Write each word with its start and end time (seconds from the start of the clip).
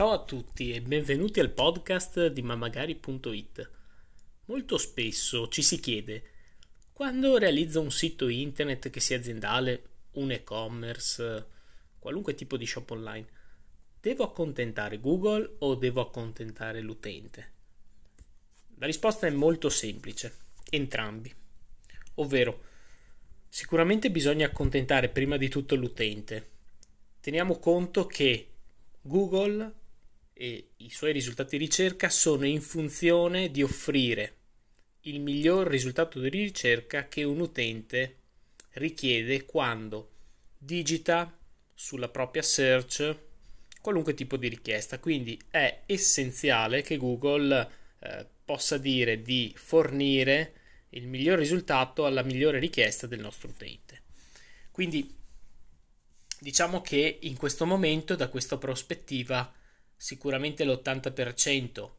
Ciao 0.00 0.12
a 0.12 0.24
tutti 0.24 0.72
e 0.72 0.80
benvenuti 0.80 1.40
al 1.40 1.50
podcast 1.50 2.28
di 2.28 2.40
mamagari.it. 2.40 3.70
Molto 4.46 4.78
spesso 4.78 5.48
ci 5.48 5.60
si 5.60 5.78
chiede, 5.78 6.22
quando 6.90 7.36
realizzo 7.36 7.82
un 7.82 7.90
sito 7.90 8.28
internet 8.28 8.88
che 8.88 8.98
sia 8.98 9.18
aziendale, 9.18 9.88
un 10.12 10.30
e-commerce, 10.30 11.46
qualunque 11.98 12.34
tipo 12.34 12.56
di 12.56 12.64
shop 12.64 12.92
online, 12.92 13.26
devo 14.00 14.24
accontentare 14.24 15.00
Google 15.00 15.56
o 15.58 15.74
devo 15.74 16.00
accontentare 16.00 16.80
l'utente? 16.80 17.52
La 18.76 18.86
risposta 18.86 19.26
è 19.26 19.30
molto 19.30 19.68
semplice, 19.68 20.34
entrambi. 20.70 21.30
Ovvero, 22.14 22.62
sicuramente 23.50 24.10
bisogna 24.10 24.46
accontentare 24.46 25.10
prima 25.10 25.36
di 25.36 25.50
tutto 25.50 25.74
l'utente. 25.74 26.48
Teniamo 27.20 27.58
conto 27.58 28.06
che 28.06 28.46
Google 29.02 29.79
e 30.40 30.70
i 30.78 30.88
suoi 30.88 31.12
risultati 31.12 31.58
di 31.58 31.64
ricerca 31.66 32.08
sono 32.08 32.46
in 32.46 32.62
funzione 32.62 33.50
di 33.50 33.62
offrire 33.62 34.36
il 35.00 35.20
miglior 35.20 35.66
risultato 35.66 36.18
di 36.18 36.30
ricerca 36.30 37.08
che 37.08 37.24
un 37.24 37.40
utente 37.40 38.16
richiede 38.72 39.44
quando 39.44 40.12
digita 40.56 41.36
sulla 41.74 42.08
propria 42.08 42.40
search 42.40 43.16
qualunque 43.82 44.14
tipo 44.14 44.38
di 44.38 44.48
richiesta. 44.48 44.98
Quindi 44.98 45.38
è 45.50 45.82
essenziale 45.84 46.80
che 46.80 46.96
Google 46.96 47.70
eh, 47.98 48.26
possa 48.42 48.78
dire 48.78 49.20
di 49.20 49.52
fornire 49.54 50.54
il 50.90 51.06
miglior 51.06 51.36
risultato 51.36 52.06
alla 52.06 52.22
migliore 52.22 52.58
richiesta 52.58 53.06
del 53.06 53.20
nostro 53.20 53.50
utente. 53.50 54.00
Quindi 54.70 55.14
diciamo 56.38 56.80
che 56.80 57.18
in 57.20 57.36
questo 57.36 57.66
momento, 57.66 58.16
da 58.16 58.28
questa 58.28 58.56
prospettiva, 58.56 59.58
sicuramente 60.00 60.64
l'80% 60.64 61.90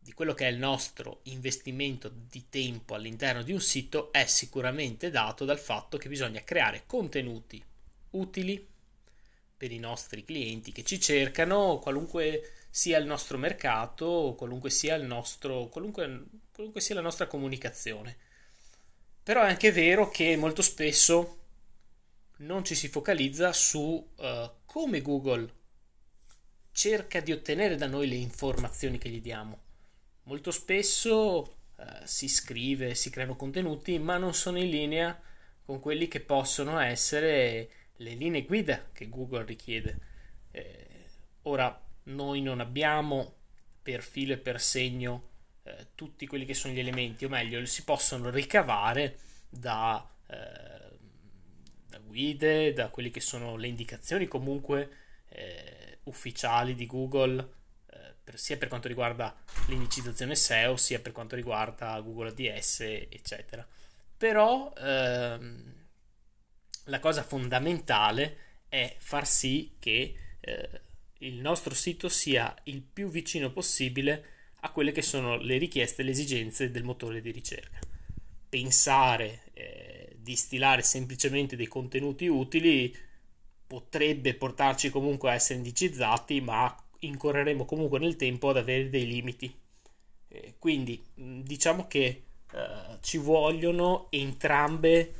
di 0.00 0.12
quello 0.12 0.34
che 0.34 0.48
è 0.48 0.50
il 0.50 0.58
nostro 0.58 1.20
investimento 1.24 2.08
di 2.12 2.46
tempo 2.48 2.96
all'interno 2.96 3.44
di 3.44 3.52
un 3.52 3.60
sito 3.60 4.10
è 4.10 4.26
sicuramente 4.26 5.10
dato 5.10 5.44
dal 5.44 5.60
fatto 5.60 5.96
che 5.96 6.08
bisogna 6.08 6.42
creare 6.42 6.82
contenuti 6.86 7.64
utili 8.10 8.66
per 9.56 9.70
i 9.70 9.78
nostri 9.78 10.24
clienti 10.24 10.72
che 10.72 10.82
ci 10.82 11.00
cercano, 11.00 11.78
qualunque 11.78 12.50
sia 12.68 12.98
il 12.98 13.06
nostro 13.06 13.38
mercato, 13.38 14.34
qualunque 14.36 14.70
sia, 14.70 14.96
nostro, 14.96 15.68
qualunque, 15.68 16.24
qualunque 16.52 16.80
sia 16.80 16.96
la 16.96 17.00
nostra 17.00 17.28
comunicazione. 17.28 18.16
Però 19.22 19.42
è 19.42 19.48
anche 19.48 19.70
vero 19.70 20.08
che 20.08 20.36
molto 20.36 20.62
spesso 20.62 21.38
non 22.38 22.64
ci 22.64 22.74
si 22.74 22.88
focalizza 22.88 23.52
su 23.52 23.80
uh, 24.16 24.50
come 24.64 25.00
Google 25.00 25.64
cerca 26.76 27.20
di 27.20 27.32
ottenere 27.32 27.76
da 27.76 27.86
noi 27.86 28.06
le 28.06 28.16
informazioni 28.16 28.98
che 28.98 29.08
gli 29.08 29.22
diamo. 29.22 29.60
Molto 30.24 30.50
spesso 30.50 31.56
uh, 31.74 31.84
si 32.04 32.28
scrive, 32.28 32.94
si 32.94 33.08
creano 33.08 33.34
contenuti, 33.34 33.98
ma 33.98 34.18
non 34.18 34.34
sono 34.34 34.58
in 34.58 34.68
linea 34.68 35.18
con 35.64 35.80
quelli 35.80 36.06
che 36.06 36.20
possono 36.20 36.78
essere 36.78 37.70
le 37.96 38.12
linee 38.12 38.44
guida 38.44 38.90
che 38.92 39.08
Google 39.08 39.46
richiede. 39.46 39.98
Eh, 40.50 40.86
ora, 41.42 41.82
noi 42.04 42.42
non 42.42 42.60
abbiamo 42.60 43.36
per 43.80 44.02
filo 44.02 44.34
e 44.34 44.38
per 44.38 44.60
segno 44.60 45.28
eh, 45.62 45.86
tutti 45.94 46.26
quelli 46.26 46.44
che 46.44 46.52
sono 46.52 46.74
gli 46.74 46.78
elementi, 46.78 47.24
o 47.24 47.30
meglio, 47.30 47.64
si 47.64 47.84
possono 47.84 48.28
ricavare 48.28 49.16
da, 49.48 50.06
eh, 50.26 50.98
da 51.88 51.98
guide, 52.00 52.74
da 52.74 52.88
quelle 52.90 53.10
che 53.10 53.20
sono 53.20 53.56
le 53.56 53.66
indicazioni 53.66 54.28
comunque 54.28 54.82
eh, 54.82 55.04
ufficiali 56.06 56.74
di 56.74 56.86
Google, 56.86 57.40
eh, 57.86 58.14
per, 58.22 58.38
sia 58.38 58.56
per 58.56 58.68
quanto 58.68 58.88
riguarda 58.88 59.34
l'indicizzazione 59.68 60.34
SEO, 60.34 60.76
sia 60.76 61.00
per 61.00 61.12
quanto 61.12 61.36
riguarda 61.36 62.00
Google 62.00 62.30
ADS, 62.30 62.80
eccetera. 62.80 63.66
Però 64.16 64.72
ehm, 64.76 65.74
la 66.84 67.00
cosa 67.00 67.22
fondamentale 67.22 68.36
è 68.68 68.96
far 68.98 69.26
sì 69.26 69.76
che 69.78 70.14
eh, 70.40 70.80
il 71.18 71.34
nostro 71.34 71.74
sito 71.74 72.08
sia 72.08 72.54
il 72.64 72.82
più 72.82 73.08
vicino 73.08 73.50
possibile 73.50 74.24
a 74.60 74.70
quelle 74.70 74.92
che 74.92 75.02
sono 75.02 75.36
le 75.36 75.58
richieste 75.58 76.02
e 76.02 76.04
le 76.04 76.10
esigenze 76.10 76.70
del 76.70 76.84
motore 76.84 77.20
di 77.20 77.30
ricerca. 77.30 77.78
Pensare 78.48 79.42
eh, 79.54 80.16
di 80.16 80.34
stilare 80.36 80.82
semplicemente 80.82 81.56
dei 81.56 81.66
contenuti 81.66 82.26
utili 82.26 82.94
potrebbe 83.66 84.34
portarci 84.34 84.90
comunque 84.90 85.30
a 85.30 85.34
essere 85.34 85.58
indicizzati, 85.58 86.40
ma 86.40 86.74
incorreremo 87.00 87.64
comunque 87.64 87.98
nel 87.98 88.16
tempo 88.16 88.48
ad 88.48 88.56
avere 88.56 88.88
dei 88.88 89.06
limiti. 89.06 89.54
Eh, 90.28 90.54
quindi 90.58 91.04
diciamo 91.14 91.86
che 91.86 92.24
eh, 92.52 92.98
ci 93.00 93.18
vogliono 93.18 94.06
entrambe 94.10 95.14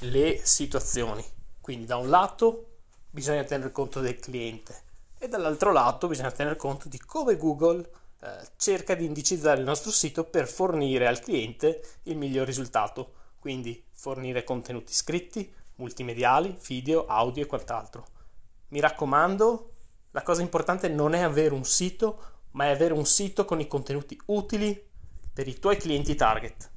le 0.00 0.40
situazioni. 0.42 1.24
Quindi 1.60 1.86
da 1.86 1.96
un 1.96 2.08
lato 2.08 2.78
bisogna 3.10 3.44
tener 3.44 3.70
conto 3.72 4.00
del 4.00 4.18
cliente 4.18 4.88
e 5.18 5.28
dall'altro 5.28 5.72
lato 5.72 6.08
bisogna 6.08 6.30
tener 6.30 6.56
conto 6.56 6.88
di 6.88 6.98
come 6.98 7.36
Google 7.36 7.88
eh, 8.20 8.48
cerca 8.56 8.94
di 8.94 9.04
indicizzare 9.04 9.58
il 9.58 9.66
nostro 9.66 9.90
sito 9.90 10.24
per 10.24 10.48
fornire 10.48 11.06
al 11.06 11.20
cliente 11.20 11.82
il 12.04 12.16
miglior 12.16 12.46
risultato. 12.46 13.14
Quindi 13.38 13.82
fornire 13.90 14.44
contenuti 14.44 14.92
scritti, 14.92 15.50
multimediali, 15.80 16.56
video, 16.66 17.06
audio 17.06 17.42
e 17.42 17.46
quant'altro. 17.46 18.06
Mi 18.68 18.78
raccomando, 18.80 19.72
la 20.12 20.22
cosa 20.22 20.42
importante 20.42 20.88
non 20.88 21.14
è 21.14 21.20
avere 21.20 21.54
un 21.54 21.64
sito, 21.64 22.22
ma 22.52 22.66
è 22.66 22.70
avere 22.70 22.94
un 22.94 23.06
sito 23.06 23.44
con 23.44 23.58
i 23.58 23.66
contenuti 23.66 24.20
utili 24.26 24.88
per 25.32 25.48
i 25.48 25.58
tuoi 25.58 25.76
clienti 25.76 26.14
target. 26.14 26.70